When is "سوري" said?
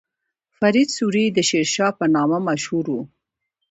0.97-1.25